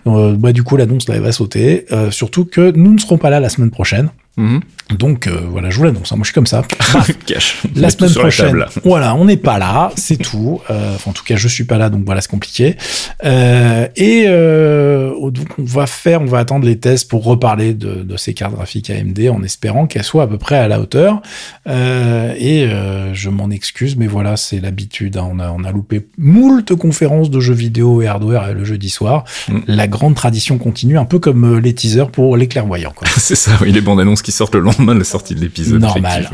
[0.06, 1.86] Euh, bah, du coup, l'annonce, là, elle va sauter.
[1.92, 4.10] Euh, surtout que nous ne serons pas là la semaine prochaine.
[4.36, 4.60] Mhm.
[4.98, 6.12] Donc, euh, voilà, je vous l'annonce.
[6.12, 6.16] hein.
[6.16, 6.62] Moi, je suis comme ça.
[7.26, 7.62] Cash.
[7.76, 10.60] La semaine prochaine, voilà, on n'est pas là, c'est tout.
[10.70, 12.76] Euh, en tout cas, je suis pas là, donc voilà, c'est compliqué.
[13.24, 18.02] Euh, et euh, donc, on va faire, on va attendre les tests pour reparler de,
[18.02, 21.20] de ces cartes graphiques AMD en espérant qu'elles soient à peu près à la hauteur.
[21.66, 22.68] Et
[23.12, 25.16] je m'en excuse, mais voilà, c'est l'habitude.
[25.16, 25.28] hein.
[25.30, 29.24] On, a, on a loupé moult conférences de jeux vidéo et hardware le jeudi soir.
[29.48, 29.58] Mm.
[29.68, 32.94] La grande tradition continue, un peu comme les teasers pour les clairvoyants.
[33.16, 35.80] C'est ça, oui, les bandes annonces qui sortent le lendemain de la sortie de l'épisode.
[35.80, 36.30] Normal.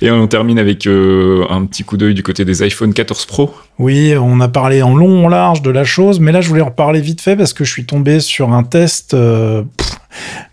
[0.00, 3.54] Et on termine avec euh, un petit coup d'œil du côté des iPhone 14 Pro.
[3.78, 6.60] Oui, on a parlé en long, en large de la chose, mais là je voulais
[6.60, 9.96] en reparler vite fait parce que je suis tombé sur un test, euh, pff,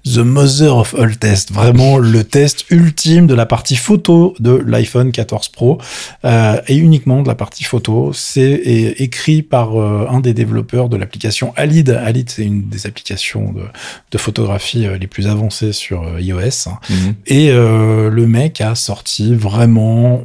[0.05, 5.11] the mother of all tests, vraiment le test ultime de la partie photo de l'iPhone
[5.11, 5.79] 14 Pro
[6.25, 8.11] euh, et uniquement de la partie photo.
[8.13, 11.89] C'est écrit par euh, un des développeurs de l'application Alid.
[11.89, 13.63] Alid, c'est une des applications de,
[14.11, 16.67] de photographie euh, les plus avancées sur iOS.
[16.67, 16.79] hein.
[17.27, 20.23] Et le mec a sorti vraiment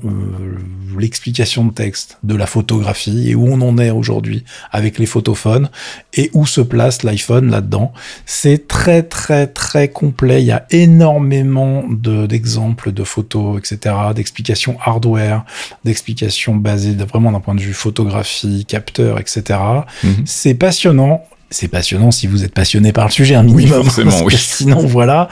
[0.99, 5.71] l'explication de texte de la photographie et où on en est aujourd'hui avec les photophones
[6.13, 7.93] et où se place l'iPhone là-dedans.
[8.27, 10.43] C'est très très très complet.
[10.43, 15.45] Il y a énormément de- d'exemples de, photos, etc., d'explications hardware,
[15.85, 19.59] d'explications basées de- vraiment d'un point de vue photographie, capteur, etc.
[20.03, 20.25] Mhm.
[20.27, 21.25] C'est passionnant.
[21.55, 23.85] C'est passionnant si vous êtes passionné par le sujet, un minimum.
[23.85, 24.37] forcément, parce que oui.
[24.39, 25.29] Sinon, voilà.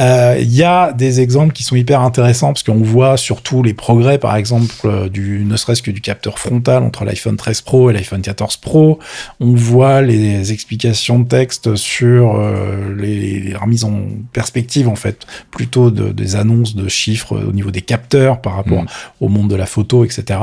[0.00, 3.72] Euh, Il y a des exemples qui sont hyper intéressants parce qu'on voit surtout les
[3.74, 7.88] progrès, par exemple, euh, du, ne serait-ce que du capteur frontal entre l'iPhone 13 Pro
[7.90, 8.98] et l'iPhone 14 Pro.
[9.38, 14.00] On voit les explications de texte sur euh, les, les remises en
[14.32, 18.82] perspective, en fait, plutôt de, des annonces de chiffres au niveau des capteurs par rapport
[18.82, 18.86] Mm.
[19.20, 20.38] au monde de la photo, etc.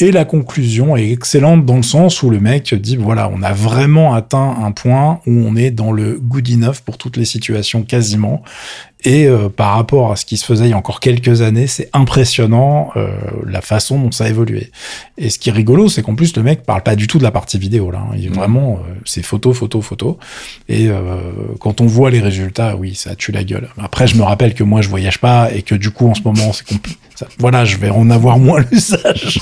[0.00, 3.52] Et la conclusion est excellente dans le sens où le mec dit, voilà, on a
[3.52, 7.82] vraiment atteint un point où on est dans le good enough pour toutes les situations
[7.82, 8.42] quasiment.
[9.04, 11.66] Et euh, par rapport à ce qui se faisait il y a encore quelques années,
[11.68, 13.08] c'est impressionnant euh,
[13.46, 14.72] la façon dont ça a évolué.
[15.18, 17.22] Et ce qui est rigolo, c'est qu'en plus le mec parle pas du tout de
[17.22, 17.98] la partie vidéo là.
[18.00, 18.14] hein.
[18.16, 18.34] Il est Mhm.
[18.34, 20.18] vraiment, euh, c'est photo, photo, photo.
[20.68, 21.18] Et euh,
[21.60, 23.68] quand on voit les résultats, oui, ça tue la gueule.
[23.78, 26.22] Après, je me rappelle que moi, je voyage pas et que du coup, en ce
[26.22, 26.96] moment, c'est compli-
[27.38, 29.40] Voilà, je vais en avoir moins l'usage.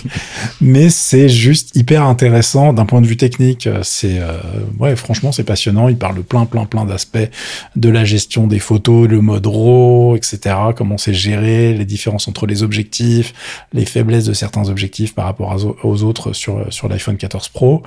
[0.61, 3.69] Mais c'est juste hyper intéressant d'un point de vue technique.
[3.83, 4.39] C'est euh,
[4.79, 5.89] ouais, franchement, c'est passionnant.
[5.89, 7.29] Il parle plein, plein, plein d'aspects
[7.77, 10.57] de la gestion des photos, le mode RAW, etc.
[10.77, 13.33] Comment c'est géré, les différences entre les objectifs,
[13.73, 17.83] les faiblesses de certains objectifs par rapport aux autres sur sur l'iPhone 14 Pro.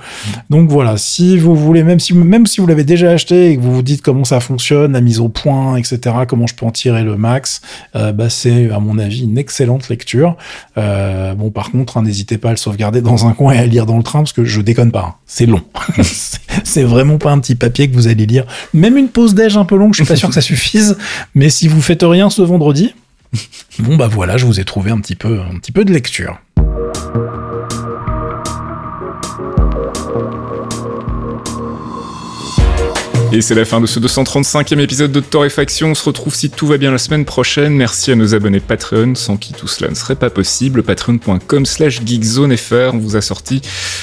[0.50, 3.62] Donc voilà, si vous voulez, même si même si vous l'avez déjà acheté et que
[3.62, 5.98] vous vous dites comment ça fonctionne, la mise au point, etc.
[6.28, 7.60] Comment je peux en tirer le max,
[7.94, 10.36] euh, bah c'est à mon avis une excellente lecture.
[10.78, 13.62] Euh, bon, par contre, hein, n'hésitez pas à le sauvegarder dans un coin et à
[13.62, 15.14] le lire dans le train parce que je déconne pas, hein.
[15.26, 15.62] c'est long.
[16.02, 18.44] C'est- c'est vraiment pas un petit papier que vous allez lire.
[18.72, 20.96] Même une pause déj un peu longue, je suis pas sûr que ça suffise.
[21.34, 22.94] Mais si vous faites rien ce vendredi,
[23.78, 26.38] bon bah voilà, je vous ai trouvé un petit peu, un petit peu de lecture.
[33.36, 35.88] Et c'est la fin de ce 235e épisode de Torréfaction.
[35.88, 37.74] On se retrouve si tout va bien la semaine prochaine.
[37.74, 40.82] Merci à nos abonnés Patreon, sans qui tout cela ne serait pas possible.
[40.82, 42.94] Patreon.com slash geekzonefr.
[42.94, 43.60] On vous a sorti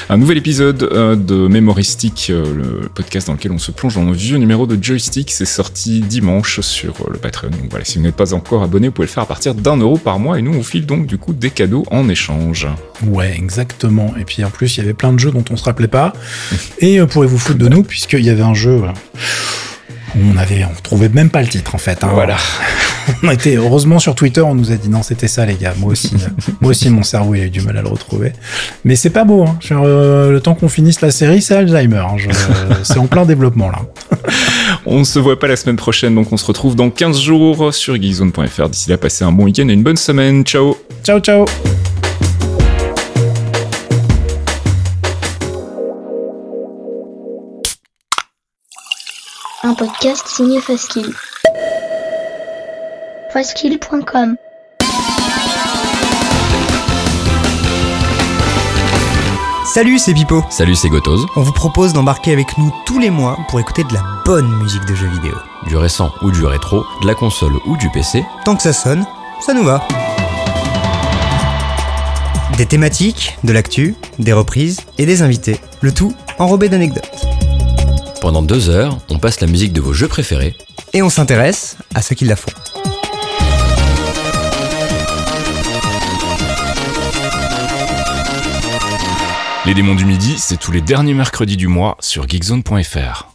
[0.07, 4.11] un nouvel épisode euh, de Mémoristique, euh, le podcast dans lequel on se plonge dans
[4.11, 5.31] vieux numéro de Joystick.
[5.31, 7.49] C'est sorti dimanche sur euh, le Patreon.
[7.49, 9.77] Donc voilà, si vous n'êtes pas encore abonné, vous pouvez le faire à partir d'un
[9.77, 10.37] euro par mois.
[10.37, 12.67] Et nous, on file donc du coup des cadeaux en échange.
[13.07, 14.13] Ouais, exactement.
[14.15, 16.13] Et puis en plus, il y avait plein de jeux dont on se rappelait pas.
[16.77, 18.83] Et pourrez vous foutre de nous, puisqu'il y avait un jeu.
[20.15, 22.03] On avait, on trouvait même pas le titre en fait.
[22.03, 22.09] Hein.
[22.13, 22.37] Voilà.
[23.23, 25.73] on était heureusement sur Twitter, on nous a dit non, c'était ça les gars.
[25.77, 26.13] Moi aussi,
[26.61, 28.33] moi aussi mon cerveau il a eu du mal à le retrouver.
[28.85, 29.43] Mais c'est pas beau.
[29.43, 29.57] Hein.
[29.71, 31.97] Euh, le temps qu'on finisse la série, c'est Alzheimer.
[31.97, 32.17] Hein.
[32.83, 33.79] c'est en plein développement là.
[34.85, 37.95] on se voit pas la semaine prochaine, donc on se retrouve dans 15 jours sur
[37.95, 38.69] geekzone.fr.
[38.69, 40.43] D'ici là, passez un bon week-end et une bonne semaine.
[40.43, 40.77] Ciao.
[41.03, 41.45] Ciao ciao.
[49.65, 51.13] Un podcast signé Faskill.
[53.31, 54.35] Faskill.com
[59.65, 60.43] Salut, c'est Pipo.
[60.49, 61.25] Salut, c'est Gotoz.
[61.37, 64.83] On vous propose d'embarquer avec nous tous les mois pour écouter de la bonne musique
[64.85, 65.35] de jeux vidéo.
[65.67, 68.25] Du récent ou du rétro, de la console ou du PC.
[68.43, 69.05] Tant que ça sonne,
[69.39, 69.87] ça nous va.
[72.57, 75.59] Des thématiques, de l'actu, des reprises et des invités.
[75.79, 77.12] Le tout enrobé d'anecdotes.
[78.23, 80.55] Pendant deux heures, on passe la musique de vos jeux préférés.
[80.93, 82.53] Et on s'intéresse à ceux qui la font.
[89.65, 93.32] Les démons du midi, c'est tous les derniers mercredis du mois sur geekzone.fr.